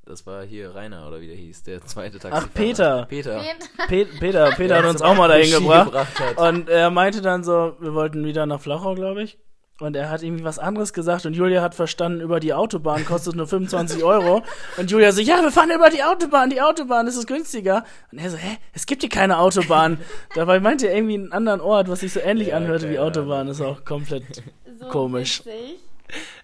[0.06, 2.48] das war hier Rainer, oder wie der hieß, der zweite Taxifahrer.
[2.54, 3.06] Peter.
[3.08, 3.42] Peter.
[3.88, 5.92] Pe Peter, Peter hat uns auch mal dahin gebracht.
[6.36, 9.38] Und er meinte dann so, wir wollten wieder nach Flachau, glaube ich.
[9.80, 13.34] Und er hat irgendwie was anderes gesagt und Julia hat verstanden, über die Autobahn kostet
[13.34, 14.42] nur 25 Euro.
[14.76, 17.84] Und Julia so, ja, wir fahren über die Autobahn, die Autobahn, das ist günstiger.
[18.12, 19.98] Und er so, hä, es gibt hier keine Autobahn.
[20.36, 23.48] Dabei meinte er irgendwie einen anderen Ort, was sich so ähnlich Ja, anhörte wie Autobahn.
[23.48, 24.44] Das ist auch komplett
[24.78, 25.40] So Komisch.
[25.40, 25.80] witzig.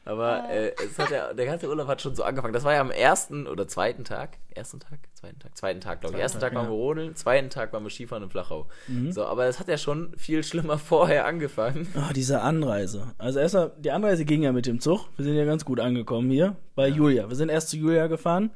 [0.04, 2.52] Aber äh, es hat ja, der ganze Urlaub hat schon so angefangen.
[2.54, 4.38] Das war ja am ersten oder zweiten Tag.
[4.54, 4.98] Ersten Tag?
[5.14, 5.56] Zweiten Tag?
[5.56, 6.22] Zweiten Tag, glaube ich.
[6.22, 8.66] Ersten Tag waren wir rodeln, zweiten Tag waren wir Skifahren in Flachau.
[9.10, 11.86] So, aber es hat ja schon viel schlimmer vorher angefangen.
[11.94, 13.12] Oh, diese Anreise.
[13.18, 15.08] Also erstmal, die Anreise ging ja mit dem Zug.
[15.16, 17.28] Wir sind ja ganz gut angekommen hier bei Julia.
[17.28, 18.50] Wir sind erst zu Julia gefahren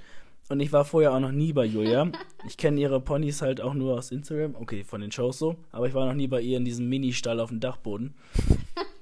[0.48, 2.10] und ich war vorher auch noch nie bei Julia.
[2.46, 4.54] Ich kenne ihre Ponys halt auch nur aus Instagram.
[4.54, 5.56] Okay, von den Shows so.
[5.72, 8.12] Aber ich war noch nie bei ihr in diesem Ministall auf dem Dachboden.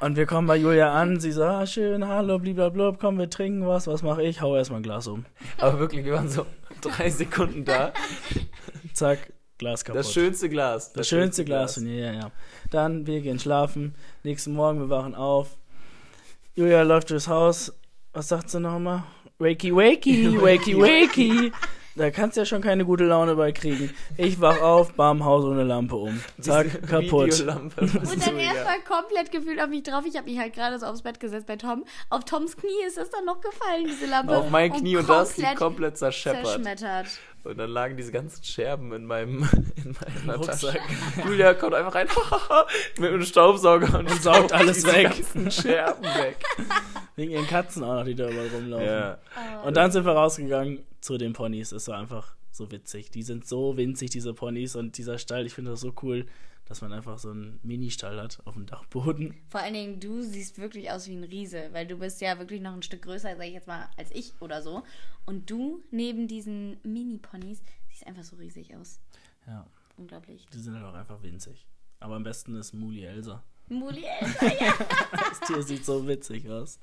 [0.00, 3.66] Und wir kommen bei Julia an, sie so, ah, schön, hallo, blablabla, komm, wir trinken
[3.66, 4.40] was, was mache ich?
[4.40, 5.26] Hau erstmal ein Glas um.
[5.58, 6.46] Aber wirklich, wir waren so
[6.80, 7.92] drei Sekunden da.
[8.94, 10.00] Zack, Glas kaputt.
[10.00, 10.94] Das schönste Glas.
[10.94, 12.30] Das schönste Glas von ihr, ja, ja.
[12.70, 13.94] Dann, wir gehen schlafen.
[14.24, 15.58] Nächsten Morgen, wir wachen auf.
[16.54, 17.70] Julia läuft durchs Haus.
[18.14, 19.04] Was sagt sie nochmal?
[19.38, 21.52] Wakey, wakey, wakey, wakey.
[21.96, 23.92] Da kannst du ja schon keine gute Laune bei kriegen.
[24.16, 26.20] Ich wach auf, bam, Haus ohne Lampe um.
[26.40, 27.32] Zack, kaputt.
[27.32, 27.80] Videolampe.
[27.80, 30.04] Und dann erstmal komplett gefühlt auf mich drauf.
[30.06, 31.84] Ich habe mich halt gerade so aufs Bett gesetzt bei Tom.
[32.08, 34.36] Auf Toms Knie ist das dann noch gefallen, diese Lampe.
[34.36, 36.46] Auf mein Knie und, das die komplett komplett zerscheppert.
[36.46, 37.06] zerschmettert.
[37.42, 40.78] Und dann lagen diese ganzen Scherben in meinem in meiner Rucksack.
[40.78, 41.28] Tasche.
[41.28, 42.06] Julia kommt einfach rein
[42.98, 45.10] mit einem Staubsauger und, saugt alles diese weg.
[45.10, 46.36] ganzen Scherben weg.
[47.16, 48.86] Wegen ihren Katzen auch noch, die da überall rumlaufen.
[48.86, 49.18] Ja.
[49.64, 51.72] Und dann sind wir rausgegangen zu den Ponys.
[51.72, 53.10] Es war einfach so witzig.
[53.10, 54.76] Die sind so winzig, diese Ponys.
[54.76, 56.26] Und dieser Stall, ich finde das so cool,
[56.66, 59.34] dass man einfach so einen Mini-Stall hat auf dem Dachboden.
[59.48, 62.60] Vor allen Dingen, du siehst wirklich aus wie ein Riese, weil du bist ja wirklich
[62.60, 64.82] noch ein Stück größer, sag ich jetzt mal, als ich oder so.
[65.26, 69.00] Und du neben diesen Mini-Ponys siehst einfach so riesig aus.
[69.46, 69.66] Ja,
[69.96, 70.46] Unglaublich.
[70.52, 71.66] die sind halt auch einfach winzig.
[71.98, 73.42] Aber am besten ist Muli Elsa.
[73.68, 74.74] Muli Elsa, ja.
[75.12, 76.78] Das Tier sieht so witzig aus.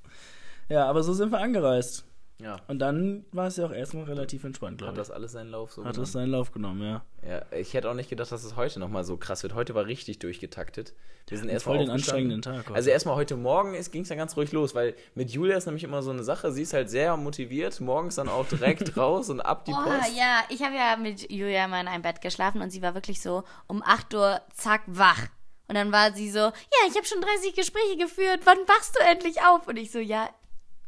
[0.70, 2.06] Ja, aber so sind wir angereist.
[2.40, 2.58] Ja.
[2.68, 4.98] Und dann war es ja auch erstmal relativ entspannt, Hat glaube ich.
[5.00, 6.04] das alles seinen Lauf so Hat genommen?
[6.04, 7.02] es seinen Lauf genommen, ja.
[7.28, 9.54] Ja, ich hätte auch nicht gedacht, dass es heute nochmal so krass wird.
[9.56, 10.94] Heute war richtig durchgetaktet.
[11.28, 12.76] Wir sind erstmal voll den anstrengenden Tag heute.
[12.76, 15.84] Also erstmal heute Morgen ging es ja ganz ruhig los, weil mit Julia ist nämlich
[15.84, 19.42] immer so eine Sache, sie ist halt sehr motiviert, morgens dann auch direkt raus und
[19.42, 20.16] ab die Oh, Post.
[20.18, 23.22] ja, ich habe ja mit Julia mal in einem Bett geschlafen und sie war wirklich
[23.22, 25.28] so um 8 Uhr, zack, wach.
[25.70, 26.52] Und dann war sie so, ja,
[26.88, 29.68] ich habe schon 30 Gespräche geführt, wann wachst du endlich auf?
[29.68, 30.30] Und ich so, ja,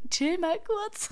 [0.09, 1.09] chill mal kurz.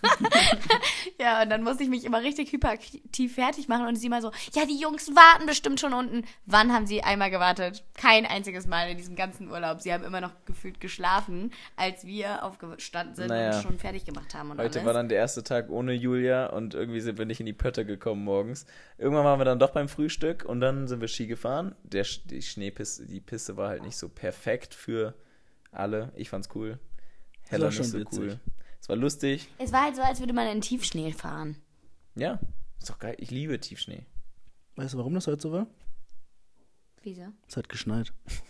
[1.20, 4.32] ja, und dann musste ich mich immer richtig hyperaktiv fertig machen und sie mal so,
[4.54, 6.24] ja, die Jungs warten bestimmt schon unten.
[6.46, 7.84] Wann haben sie einmal gewartet?
[7.96, 9.82] Kein einziges Mal in diesem ganzen Urlaub.
[9.82, 13.56] Sie haben immer noch gefühlt geschlafen, als wir aufgestanden sind Naja.
[13.58, 14.86] und schon fertig gemacht haben und Heute alles.
[14.86, 17.86] war dann der erste Tag ohne Julia und irgendwie sind wir nicht in die Pötte
[17.86, 18.66] gekommen morgens.
[18.98, 21.76] Irgendwann waren wir dann doch beim Frühstück und dann sind wir Ski gefahren.
[21.84, 25.14] Der, die Schneepiste, die Piste war halt nicht so perfekt für
[25.72, 26.12] alle.
[26.16, 26.80] Ich fand's cool.
[27.50, 28.20] Hella war nicht schon so witzig.
[28.20, 28.40] cool.
[28.88, 29.50] Es war lustig.
[29.58, 31.58] es war halt so, als würde man in Tiefschnee fahren.
[32.16, 32.40] Ja,
[32.80, 33.16] ist doch geil.
[33.20, 34.06] Ich liebe Tiefschnee.
[34.78, 35.68] Weißt du, warum das heute so war?
[37.04, 37.24] Wieso?
[37.48, 38.14] Es hat geschneit.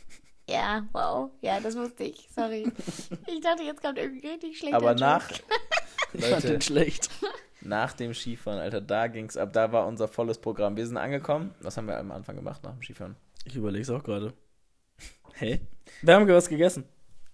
[0.50, 1.30] Ja, wow.
[1.42, 2.30] Ja, das wusste ich.
[2.34, 2.72] Sorry.
[3.28, 5.30] Ich dachte, jetzt kommt irgendwie richtig schlechter Aber nach,
[6.14, 7.10] Ich fand Leute, den schlecht.
[7.60, 9.52] nach dem Skifahren, Alter, da ging's ab.
[9.52, 10.78] Da war unser volles Programm.
[10.78, 11.54] Wir sind angekommen.
[11.60, 13.18] Was haben wir am Anfang gemacht nach dem Skifahren?
[13.44, 14.32] Ich überlege es auch gerade.
[15.34, 15.60] Hä?
[16.02, 16.86] Wir haben was gegessen.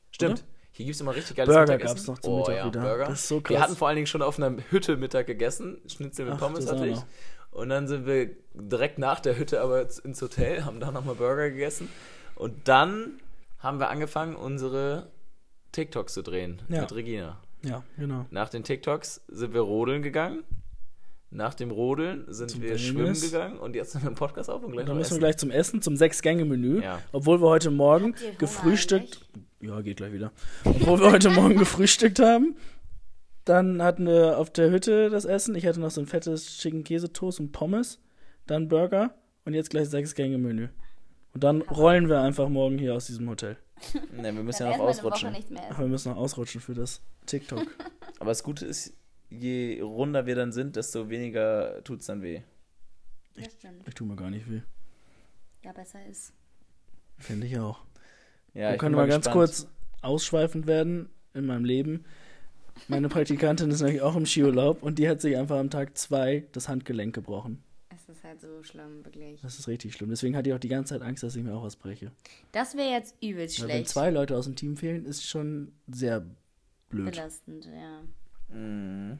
[0.09, 0.43] Stimmt.
[0.75, 1.95] Hier gibt's immer richtig geiles Burger Mittagessen.
[1.95, 2.81] gab's noch zum oh, Mittag ja, wieder.
[2.81, 3.05] Burger.
[3.05, 3.49] Das ist so krass.
[3.51, 5.77] Wir hatten vor allen Dingen schon auf einer Hütte Mittag gegessen.
[5.87, 6.99] Schnitzel mit Ach, Pommes hatte ich.
[7.51, 11.51] Und dann sind wir direkt nach der Hütte aber ins Hotel, haben da nochmal Burger
[11.51, 11.89] gegessen.
[12.35, 13.19] Und dann
[13.59, 15.11] haben wir angefangen, unsere
[15.71, 16.81] TikToks zu drehen Ja.
[16.81, 17.39] mit Regina.
[17.63, 18.25] Ja, genau.
[18.31, 20.43] Nach den TikToks sind wir rodeln gegangen.
[21.35, 22.85] Nach dem Rodeln sind Zum wir Wellness.
[22.87, 25.19] schwimmen gegangen und jetzt sind wir im Podcast auf und gleich Dann müssen wir essen.
[25.19, 26.81] gleich zum Essen, zum Sechs-Gänge-Menü.
[26.83, 26.99] Ja.
[27.11, 29.19] Obwohl wir heute Morgen gefrühstückt.
[29.59, 30.31] Ja, geht gleich wieder.
[30.63, 32.55] Obwohl wir heute Morgen gefrühstückt haben.
[33.45, 35.55] Dann hatten wir auf der Hütte das Essen.
[35.55, 37.99] Ich hatte noch so ein fettes Chicken Käsetoast und Pommes.
[38.45, 39.15] Dann Burger.
[39.45, 40.67] Und jetzt gleich Sechs-Gänge-Menü.
[41.33, 43.57] Und dann rollen wir einfach morgen hier aus diesem Hotel.
[44.15, 45.31] Ne, wir müssen Dann ja noch ausrutschen.
[45.31, 45.79] nichts mehr Ach, essen.
[45.81, 47.65] wir müssen noch ausrutschen für das TikTok.
[48.19, 48.93] Aber das Gute ist,
[49.39, 52.41] je runder wir dann sind, desto weniger tut's dann weh.
[53.35, 53.87] Das stimmt.
[53.87, 54.61] ich tue mir gar nicht weh.
[55.63, 56.33] Ja, besser ist.
[57.17, 57.79] Finde ich auch.
[58.53, 59.67] Ja, wir ich können bin mal ganz kurz
[60.01, 62.05] ausschweifend werden in meinem Leben.
[62.87, 66.45] Meine Praktikantin ist nämlich auch im Skiurlaub und die hat sich einfach am Tag zwei
[66.51, 67.63] das Handgelenk gebrochen.
[67.89, 69.41] Es ist halt so schlimm, wirklich.
[69.41, 70.09] Das ist richtig schlimm.
[70.09, 72.11] Deswegen hat die auch die ganze Zeit Angst, dass ich mir auch was breche.
[72.51, 73.89] Das wäre jetzt übelst Weil wenn schlecht.
[73.89, 76.25] zwei Leute aus dem Team fehlen, ist schon sehr
[76.89, 77.11] blöd.
[77.11, 78.01] Belastend, ja.
[78.53, 79.19] Mhm.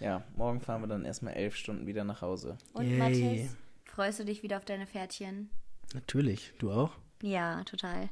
[0.00, 2.56] Ja, morgen fahren wir dann erstmal elf Stunden wieder nach Hause.
[2.72, 2.98] Und Yay.
[2.98, 5.50] Mathis, freust du dich wieder auf deine Pferdchen?
[5.92, 6.54] Natürlich.
[6.58, 6.96] Du auch?
[7.22, 8.08] Ja, total.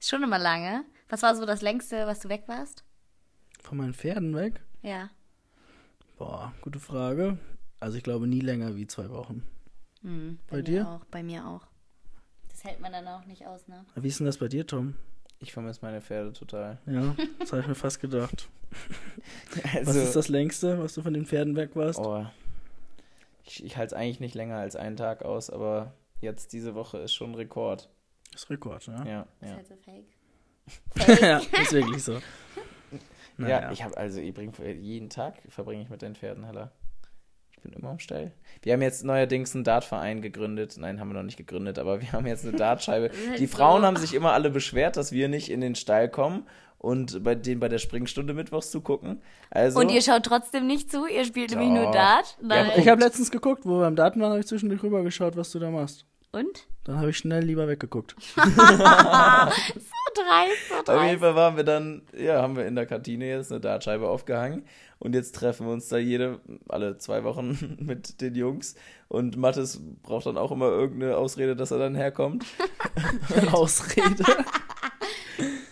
[0.00, 0.84] Ist schon immer lange.
[1.08, 2.84] Was war so das längste, was du weg warst?
[3.62, 4.60] Von meinen Pferden weg?
[4.82, 5.10] Ja.
[6.18, 7.38] Boah, gute Frage.
[7.80, 9.42] Also ich glaube nie länger wie zwei Wochen.
[10.02, 10.88] Hm, Bei mir dir?
[10.88, 11.66] Auch, bei mir auch.
[12.50, 13.84] Das hält man dann auch nicht aus, ne?
[13.94, 14.96] Wie ist denn das bei dir, Tom?
[15.44, 16.78] Ich vermisse meine Pferde total.
[16.86, 18.48] Ja, das habe ich mir fast gedacht.
[19.72, 22.00] Also, Was ist das längste, was du von den Pferden weg warst?
[22.00, 22.26] Oh,
[23.44, 26.98] ich ich halte es eigentlich nicht länger als einen Tag aus, aber jetzt diese Woche
[26.98, 27.88] ist schon Rekord.
[28.34, 29.04] Ist Rekord, ne?
[29.06, 29.56] Ja, Das ist ja.
[29.56, 29.76] halt so
[31.12, 31.20] fake.
[31.20, 32.14] ja, ist wirklich so.
[32.14, 32.20] Ja,
[33.36, 33.70] Naja.
[33.72, 36.72] ich habe also, ich bring, jeden Tag verbringe ich mit den Pferden heller.
[37.64, 38.32] Ich bin immer am Stall.
[38.62, 40.74] Wir haben jetzt neuerdings einen Dartverein gegründet.
[40.76, 43.10] Nein, haben wir noch nicht gegründet, aber wir haben jetzt eine Dartscheibe.
[43.38, 43.46] Die.
[43.46, 46.46] Frauen haben sich immer alle beschwert, dass wir nicht in den Stall kommen
[46.76, 49.22] und bei denen bei der Springstunde mittwochs zugucken.
[49.48, 51.06] Also, Und ihr schaut trotzdem nicht zu?
[51.06, 51.92] Ihr spielt nämlich nur Doch.
[51.92, 52.36] Dart?
[52.42, 52.70] Nein.
[52.76, 55.50] Ich habe letztens geguckt, wo wir am Daten waren, habe ich zwischendurch rüber geschaut, was
[55.50, 56.04] du da machst.
[56.32, 56.66] Und?
[56.84, 58.14] Dann habe ich schnell lieber weggeguckt.
[58.36, 61.20] So dreist, so auf jeden.
[61.20, 64.64] Fall waren wir dann, ja, haben wir in der Kantine jetzt eine Dartscheibe aufgehangen
[64.98, 68.74] und jetzt treffen wir uns da jede, alle zwei Wochen mit den Jungs
[69.08, 72.44] und Mathis braucht dann auch immer irgendeine Ausrede, dass er dann herkommt.
[73.52, 74.24] Ausrede.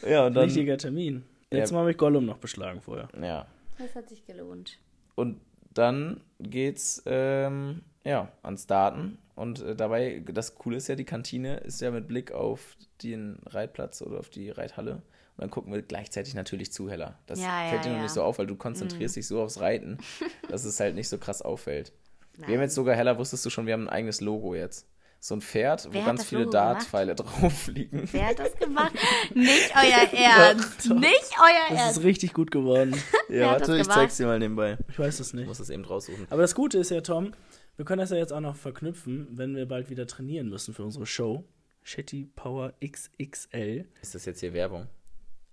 [0.08, 1.24] Ja, und dann, Richtiger Termin.
[1.50, 1.58] Ja.
[1.58, 3.08] Letztes Mal habe ich Gollum noch beschlagen vorher.
[3.22, 3.46] ja,
[3.78, 4.78] Das hat sich gelohnt.
[5.14, 5.40] und
[5.74, 11.58] dann geht's, ähm, ja, ans Daten und äh, dabei, das Coole ist ja, die Kantine
[11.58, 14.94] ist ja mit Blick auf den Reitplatz oder auf die Reithalle.
[15.36, 17.18] Und dann gucken wir gleichzeitig natürlich zu, Heller.
[17.26, 17.98] Das Ja, ja, fällt dir noch ja.
[17.98, 18.02] Mhm.
[18.04, 19.98] nicht so auf, weil du konzentrierst dich so aufs Reiten,
[20.50, 21.92] dass es halt nicht so krass auffällt.
[22.36, 22.60] Wir haben Nein.
[22.62, 24.86] jetzt sogar, Heller, wusstest du schon, wir haben ein eigenes Logo jetzt.
[25.20, 26.46] So ein Pferd, wo Wer hat ganz das viele?
[26.50, 28.08] Dartpfeile drauf liegen.
[28.10, 28.92] Wer hat das gemacht?
[29.34, 30.90] Nicht euer Ernst.
[30.90, 30.96] doch.
[30.96, 31.98] Nicht euer Das Ernst.
[31.98, 32.94] ist richtig gut geworden.
[33.28, 34.76] Wer Ja, das warte, ich zeig's dir mal nebenbei.
[34.88, 35.46] Ich weiß es Ich nicht.
[35.46, 36.26] muss das eben raussuchen.
[36.28, 37.32] Aber das Gute ist ja, Tom,
[37.76, 40.84] wir können das ja jetzt auch noch verknüpfen, wenn wir bald wieder trainieren müssen für
[40.84, 41.44] unsere Show.
[41.82, 43.86] Shetty Power XXL.
[44.00, 44.86] Ist das jetzt hier Werbung?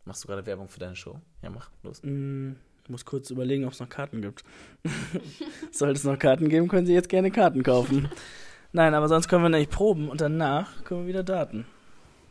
[0.06, 1.20] Machst du gerade Werbung für deine Show?
[1.42, 2.02] Ja, mach, los.
[2.04, 4.44] Ich muss kurz überlegen, ob es noch Karten gibt.
[5.72, 8.10] Sollte es noch Karten geben, können Sie jetzt gerne Karten kaufen.
[8.72, 11.66] Nein, aber sonst können wir nämlich proben und danach können wir wieder Daten.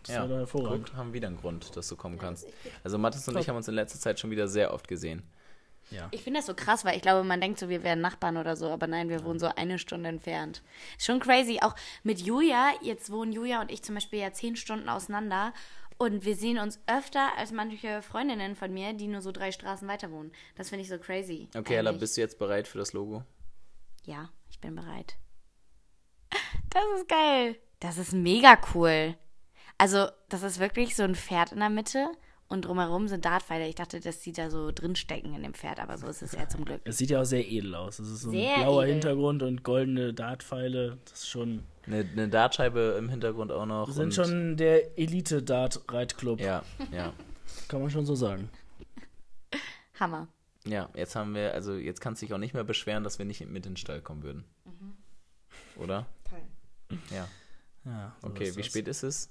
[0.05, 0.87] Das Ja, hervorragend.
[0.91, 2.47] Guck, haben wieder einen Grund, dass du kommen kannst.
[2.85, 5.23] Also Mathis und ich haben uns in letzter Zeit schon wieder sehr oft gesehen.
[5.91, 6.09] Ja.
[6.11, 8.57] Ich finde das so krass, weil ich glaube, man denkt so, wir wären Nachbarn oder
[8.57, 10.63] so, aber nein, wir wohnen so eine Stunde entfernt.
[10.97, 11.61] Ist schon crazy.
[11.63, 15.53] Auch mit Julia, jetzt wohnen Julia und ich zum Beispiel ja zehn Stunden auseinander
[15.99, 19.89] und wir sehen uns öfter als manche Freundinnen von mir, die nur so drei Straßen
[19.89, 20.33] weiter wohnen.
[20.57, 21.49] Das finde ich so crazy.
[21.57, 23.25] Okay, Ella, bist du jetzt bereit für das Logo?
[24.05, 25.17] Ja, ich bin bereit.
[26.71, 27.57] Das ist geil.
[27.81, 29.17] Das ist mega cool.
[29.79, 32.11] Also, das ist wirklich so ein Pferd in der Mitte
[32.49, 33.69] und drumherum sind Dartpfeile.
[33.69, 36.49] Ich dachte, dass die da so drinstecken in dem Pferd, aber so ist es ja
[36.49, 36.81] zum Glück.
[36.85, 37.99] Es sieht ja auch sehr edel aus.
[37.99, 38.95] Es ist so ein Sehr blauer edel.
[38.95, 40.99] Hintergrund und goldene Dartpfeile.
[41.05, 43.87] Das ist schon, Eine, eine Dartscheibe im Hintergrund auch noch.
[43.89, 46.41] wir sind schon der Elite-Dart-Reitclub.
[46.41, 47.13] Ja, ja.
[47.69, 48.49] Kann man schon so sagen.
[50.01, 50.29] Hammer.
[50.65, 53.25] Ja, jetzt haben wir, also jetzt kannst du dich auch nicht mehr beschweren, dass wir
[53.27, 54.45] nicht mit in den Stall kommen würden.
[55.77, 56.07] Oder?
[56.29, 56.99] Toll.
[57.11, 57.29] Ja.
[57.85, 58.67] Ja, so Okay, wie das.
[58.67, 59.31] spät ist es?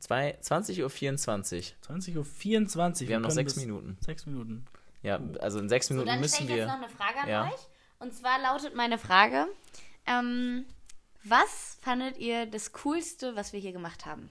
[0.00, 1.96] Zwei- 20.24 Uhr.
[1.96, 3.08] 20.24 Uhr.
[3.08, 3.96] Wir haben noch sechs Minuten.
[4.00, 4.64] Sechs Minuten.
[5.02, 6.62] Ja, also in sechs So, Minuten dann müssen stelle ich wir.
[6.64, 7.44] jetzt noch eine Frage an Ja.
[7.46, 7.60] euch.
[8.00, 9.46] Und zwar lautet meine Frage:
[10.06, 10.64] ähm,
[11.24, 14.28] Was fandet ihr das Coolste, was wir hier gemacht haben?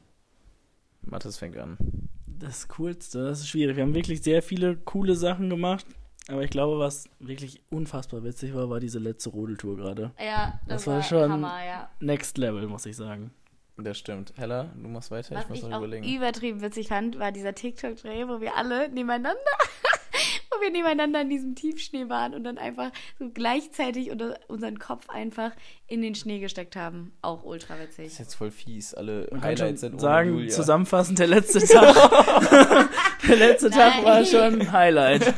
[1.01, 1.77] Mathis fängt an.
[2.25, 3.75] Das Coolste, das ist schwierig.
[3.77, 5.85] Wir haben wirklich sehr viele coole Sachen gemacht.
[6.29, 10.11] Aber ich glaube, was wirklich unfassbar witzig war, war diese letzte Rodeltour gerade.
[10.19, 11.89] Ja, Das war schon- Hammer, ja.
[12.01, 13.31] Next Level, muss ich sagen.
[13.79, 14.33] Das stimmt.
[14.37, 16.03] Hella, du machst weiter, ich Was muss ich noch überlegen.
[16.03, 19.37] übertrieben witzig fand, war dieser TikTok-Dreh, wo wir alle nebeneinander,
[20.51, 25.07] wo wir nebeneinander in diesem Tiefschnee waren und dann einfach so gleichzeitig unter unseren Kopf
[25.09, 25.51] einfach
[25.85, 27.11] in den Schnee gesteckt haben.
[27.21, 28.05] Auch ultra Das witzig.
[28.07, 28.95] ist jetzt voll fies.
[28.95, 30.49] Alle Man Highlights sind sagen, Julia.
[30.49, 31.95] zusammenfassend, der letzte Tag.
[33.27, 34.25] der letzte Tag war Nein.
[34.25, 35.33] schon ein Highlight.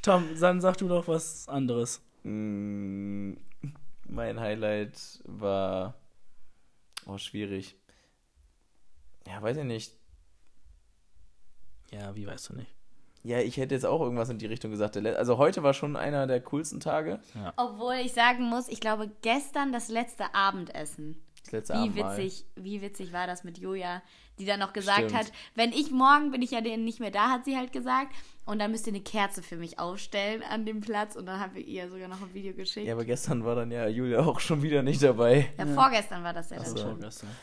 [0.00, 2.00] Tom, dann sag du doch was anderes.
[2.22, 3.34] Mm,
[4.08, 5.94] Mein Highlight war.
[7.06, 7.76] Oh, schwierig.
[9.26, 9.94] Ja, weiß ich nicht.
[11.90, 12.74] Ja, wie weißt du nicht?
[13.22, 14.96] Ja, ich hätte jetzt auch irgendwas in die Richtung gesagt.
[14.96, 17.20] Also heute war schon einer der coolsten Tage.
[17.56, 21.20] Obwohl ich sagen muss, ich glaube, gestern das letzte Abendessen.
[21.46, 22.18] Das letzte Wie Abendmahl.
[22.18, 24.02] witzig, wie witzig war das mit Julia,
[24.38, 25.14] die dann noch gesagt Stimmt.
[25.14, 28.12] hat, wenn ich morgen bin ich ja denen nicht mehr da, hat sie halt gesagt.
[28.44, 31.16] Und dann müsst ihr eine Kerze für mich aufstellen an dem Platz.
[31.16, 32.84] Und dann haben wir ihr sogar noch ein Video geschickt.
[32.86, 35.48] Ja, Ja, aber gestern war dann ja Julia auch schon wieder nicht dabei.
[35.74, 36.76] vorgestern war das ja dann so.
[36.76, 37.00] schon.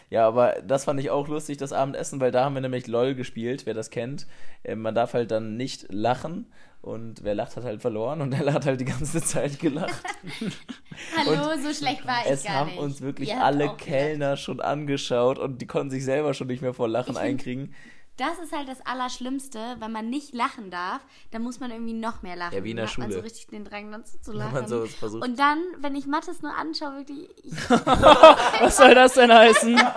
[0.10, 3.16] Ja, aber das fand ich auch lustig, das Abendessen, weil da haben wir nämlich LOL
[3.16, 4.28] gespielt, wer das kennt.
[4.64, 6.48] Äh, man darf halt dann nicht lachen
[6.84, 10.04] und wer lacht, hat halt verloren und Ella hat halt die ganze Zeit gelacht.
[11.18, 12.80] Hallo, so schlecht war ich es gar haben nicht.
[12.80, 13.74] uns wirklich Ihr alle.
[13.78, 17.74] Kellner schon angeschaut und die konnten sich selber schon nicht mehr vor Lachen einkriegen.
[18.18, 22.22] Das ist halt das Allerschlimmste, wenn man nicht lachen darf, dann muss man irgendwie noch
[22.22, 22.56] mehr lachen.
[22.56, 23.26] Ja, wie in der Dann hat man so Schule.
[23.26, 24.54] richtig den Drang dazu zu Wenn lachen.
[24.54, 25.24] man so versucht.
[25.24, 29.74] Und dann, wenn ich Mathis nur anschaue, wirklich, ich, Was soll das denn heißen?
[29.74, 29.92] Nein,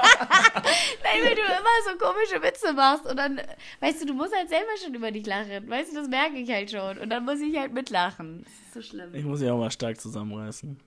[1.25, 3.41] weil du immer so komische Witze machst und dann,
[3.81, 5.69] weißt du, du musst halt selber schon über dich lachen.
[5.69, 6.99] Weißt du, das merke ich halt schon.
[6.99, 8.45] Und dann muss ich halt mitlachen.
[8.45, 9.15] Das ist so schlimm.
[9.15, 10.81] Ich muss mich auch mal stark zusammenreißen.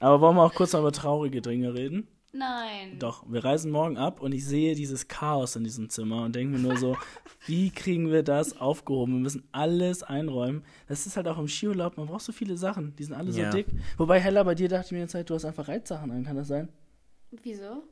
[0.00, 2.06] Aber wollen wir auch kurz noch über traurige Dinge reden?
[2.36, 2.98] Nein.
[2.98, 6.56] Doch, wir reisen morgen ab und ich sehe dieses Chaos in diesem Zimmer und denke
[6.56, 6.96] mir nur so,
[7.46, 9.14] wie kriegen wir das aufgehoben?
[9.14, 10.64] Wir müssen alles einräumen.
[10.88, 13.52] Das ist halt auch im Skiurlaub, man braucht so viele Sachen, die sind alle Ja.
[13.52, 13.66] so dick.
[13.98, 16.36] Wobei, Hella, bei dir dachte ich mir jetzt halt, du hast einfach Reitsachen an, kann
[16.36, 16.68] das sein?
[17.30, 17.84] Wieso?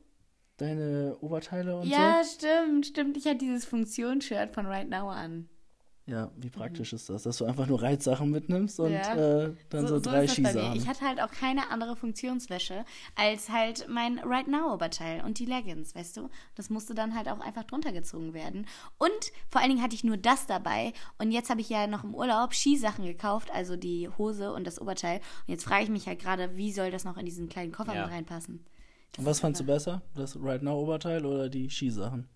[0.57, 3.17] Deine Oberteile und Ja, stimmt, stimmt.
[3.17, 5.47] Ich hatte dieses Funktionsshirt von Right Now an.
[6.05, 6.11] So?
[6.11, 9.45] Ja, wie praktisch ist das, dass du einfach nur Reitsachen mitnimmst und Ja.
[9.45, 10.49] äh, dann so, drei das bei mir.
[10.49, 10.75] Skisachen.
[10.77, 12.83] Ich hatte halt auch keine andere Funktionswäsche
[13.15, 16.29] als halt mein Right Now Oberteil und die Leggings, weißt du?
[16.55, 18.65] Das musste dann halt auch einfach drunter gezogen werden.
[18.97, 19.11] Und
[19.49, 20.91] vor allen Dingen hatte ich nur das dabei.
[21.19, 24.81] Und jetzt habe ich ja noch im Urlaub Skisachen gekauft, also die Hose und das
[24.81, 25.17] Oberteil.
[25.47, 27.95] Und jetzt frage ich mich halt gerade, wie soll das noch in diesen kleinen Koffer
[27.95, 28.03] Ja.
[28.05, 28.65] mit reinpassen?
[29.17, 30.01] Und Was fandst du besser?
[30.15, 32.27] Das Right Now Oberteil oder die Skisachen?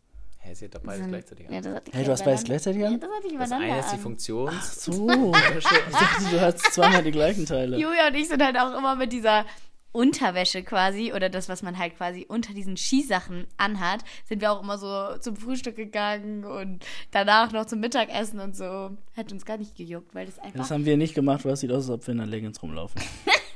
[0.47, 1.53] Hä, sie hat doch beides gleichzeitig an.
[1.53, 2.99] Ja, das hatte ich Hey, ja du hast beides gleichzeitig Ja, an?
[2.99, 3.99] das hatte ich Das eine ist die an.
[3.99, 4.83] Funktions.
[4.85, 5.09] So,
[5.57, 7.77] ich dachte, du hast zweimal die gleichen Teile.
[7.77, 9.45] Julia und ich sind halt auch immer mit dieser
[9.91, 14.61] Unterwäsche quasi oder das, was man halt quasi unter diesen Skisachen anhat, sind wir auch
[14.61, 18.91] immer so zum Frühstück gegangen und danach noch zum Mittagessen und so.
[19.15, 20.59] Hat uns gar nicht gejuckt, weil das einfach.
[20.59, 22.61] Das haben wir nicht gemacht, weil es sieht aus, als ob wir in der Leggings
[22.61, 23.01] rumlaufen.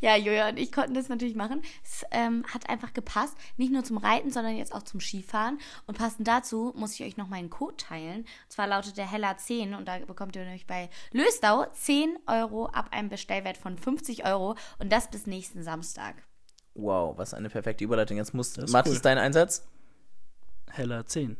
[0.00, 1.62] ja, Julia und ich konnten das natürlich machen.
[1.84, 3.36] Es ähm, hat einfach gepasst.
[3.56, 5.58] Nicht nur zum Reiten, sondern jetzt auch zum Skifahren.
[5.86, 8.20] Und passend dazu muss ich euch noch meinen Code teilen.
[8.20, 12.66] Und zwar lautet der Heller 10 und da bekommt ihr nämlich bei Lösdau 10 Euro
[12.66, 16.16] ab einem Bestellwert von 50 Euro und das bis nächsten Samstag.
[16.74, 18.16] Wow, was eine perfekte Überleitung.
[18.16, 19.00] Jetzt muss Das ist Mathis cool.
[19.02, 19.66] dein Einsatz?
[20.70, 21.36] Heller 10.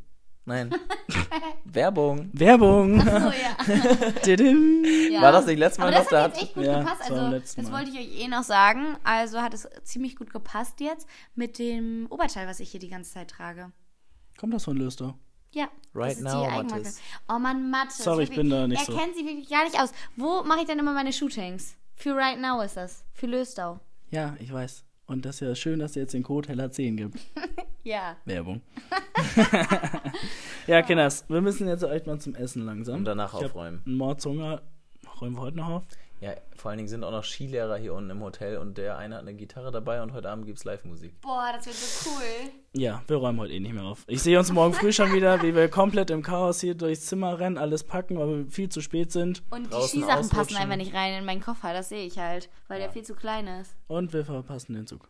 [0.51, 0.75] Nein.
[1.65, 2.29] Werbung.
[2.33, 3.01] Werbung!
[3.01, 3.57] Oh ja.
[5.11, 5.23] Ja.
[5.23, 6.11] War das nicht letztes Mal Aber das noch?
[6.11, 7.01] Da hat jetzt hat- echt gut Ja, gepasst.
[7.03, 8.97] das Also, das wollte ich euch eh noch sagen.
[9.05, 13.13] Also hat es ziemlich gut gepasst jetzt mit dem Oberteil, was ich hier die ganze
[13.13, 13.71] Zeit trage.
[14.39, 15.17] Kommt das von Löster?
[15.53, 15.69] Ja.
[15.95, 16.47] Right das ist now.
[16.63, 17.01] Mathis.
[17.29, 17.93] Oh Mann, Mathe.
[18.03, 18.97] Sorry, ich bin da nicht Er so.
[18.99, 19.93] kennt sie wirklich gar nicht aus.
[20.17, 21.77] Wo mache ich denn immer meine Shootings?
[21.95, 23.05] Für Right Now ist das.
[23.13, 23.79] Für Löstau.
[24.11, 24.85] Ja, ich weiß.
[25.07, 27.19] Und das ist ja schön, dass es jetzt den Code Heller 10 gibt.
[27.83, 28.17] Ja.
[28.25, 28.61] Werbung.
[30.67, 32.97] ja, Kinders, wir müssen jetzt echt mal zum Essen langsam.
[32.97, 33.83] Und danach ich aufräumen.
[33.85, 34.63] Mordshunger.
[35.21, 35.85] Räumen wir heute noch auf?
[36.21, 39.15] Ja, vor allen Dingen sind auch noch Skilehrer hier unten im Hotel und der eine
[39.15, 41.19] hat eine Gitarre dabei und heute Abend gibt's Live-Musik.
[41.23, 42.53] Boah, das wird so cool.
[42.75, 44.05] Ja, wir räumen heute eh nicht mehr auf.
[44.07, 47.39] Ich sehe uns morgen früh schon wieder, wie wir komplett im Chaos hier durchs Zimmer
[47.39, 49.43] rennen, alles packen, weil wir viel zu spät sind.
[49.51, 51.73] Und die Skisachen passen einfach nicht rein in meinen Koffer.
[51.73, 53.75] Das sehe ich halt, weil der viel zu klein ist.
[53.87, 55.09] Und wir verpassen den Zug.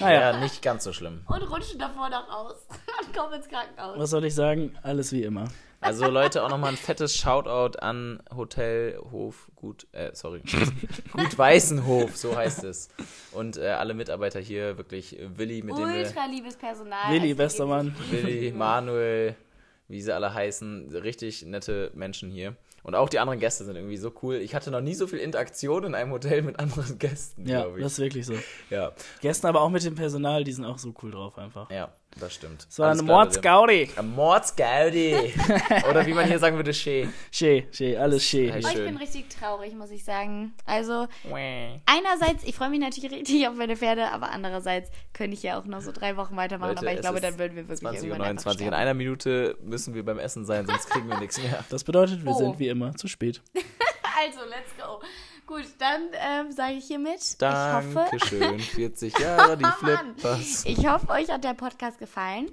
[0.00, 1.22] Ja, Naja, nicht ganz so schlimm.
[1.26, 2.66] Und rutschen davor noch aus.
[3.06, 3.98] Und kommen ins Krankenhaus.
[3.98, 4.76] was soll ich sagen?
[4.82, 5.44] Alles wie immer.
[5.80, 10.40] Also Leute, auch nochmal ein fettes Shoutout an Hotel Hof Gut, äh, sorry,
[11.12, 12.88] Gut Weißenhof, so heißt es.
[13.32, 17.12] Und äh, alle Mitarbeiter hier, wirklich äh, Willi, mit dem wir, Ultra liebes Personal.
[17.12, 17.94] Willi, Also, bester Mann.
[18.10, 19.36] Willi, Manuel,
[19.88, 22.56] wie sie alle heißen, richtig nette Menschen hier.
[22.84, 24.36] Und auch die anderen Gäste sind irgendwie so cool.
[24.36, 27.78] Ich hatte noch nie so viel Interaktion in einem Hotel mit anderen Gästen, Ja, glaube
[27.78, 27.82] ich.
[27.82, 28.34] das ist wirklich so.
[28.70, 28.92] ja,
[29.22, 31.70] Gestern aber auch mit dem Personal, die sind auch so cool drauf einfach.
[31.70, 32.66] ja, das stimmt.
[32.74, 33.04] Klar, Leute.
[33.04, 33.90] Mordsgaudi.
[33.96, 35.34] Ein Mordsgaudi.
[35.90, 37.08] Oder wie man hier sagen würde, Schee.
[37.30, 38.52] Schee, schee, alles schee.
[38.54, 38.84] Oh, ich schön.
[38.86, 40.54] bin richtig traurig, muss ich sagen.
[40.66, 41.06] Also,
[41.86, 45.64] einerseits, ich freue mich natürlich richtig auf meine Pferde, aber andererseits könnte ich ja auch
[45.64, 46.74] noch so drei Wochen weitermachen.
[46.76, 48.66] Leute, aber ich glaube, dann würden wir wirklich 20 Uhr irgendwann einfach 29.
[48.66, 51.64] In einer Minute müssen wir beim Essen sein, sonst kriegen wir nichts mehr.
[51.70, 52.38] Das bedeutet, wir Oh.
[52.38, 53.42] sind wie immer zu spät.
[54.16, 55.02] Also, let's go.
[55.46, 58.58] Gut, dann ähm, sage ich hiermit, ich hoffe, Dankeschön.
[58.60, 59.64] 40 Jahre, die.
[59.78, 60.64] Flippers.
[60.64, 62.50] ich hoffe, euch hat der Podcast gefallen.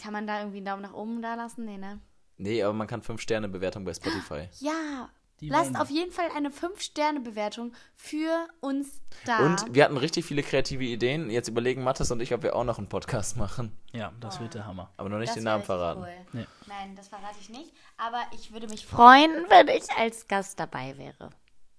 [0.00, 1.64] Kann man da irgendwie einen Daumen nach oben da lassen?
[1.64, 2.00] Nee, ne?
[2.36, 4.48] Nee, aber man kann 5-Sterne-Bewertung bei Spotify.
[4.60, 9.38] Ja, Die lasst wollen auf jeden Fall eine 5-Sterne-Bewertung für uns da.
[9.44, 11.30] Und wir hatten richtig viele kreative Ideen.
[11.30, 13.76] Jetzt überlegen Mathis und ich, ob wir auch noch einen Podcast machen.
[13.92, 14.92] Ja, das wird der Hammer.
[14.96, 16.00] Aber noch nicht Das den Namen verraten.
[16.02, 16.26] Cool.
[16.32, 16.46] Nee.
[16.68, 17.72] Nein, das verrate ich nicht.
[17.96, 21.30] Aber ich würde mich freuen, wenn ich als Gast dabei wäre.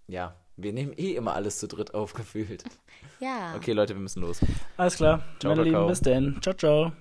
[0.09, 2.63] Ja, wir nehmen eh immer alles zu dritt aufgefühlt.
[3.21, 3.53] Ja.
[3.55, 4.39] Okay, Leute, wir müssen los.
[4.77, 5.21] Alles klar.
[5.39, 6.39] Ciao, Meine Lieben, bis denn.
[6.41, 6.91] Ciao, ciao.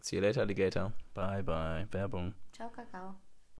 [0.00, 0.90] See you later, Alligator.
[1.12, 1.86] Bye, bye.
[1.90, 2.32] Werbung.
[2.52, 3.14] Ciao, Kakao.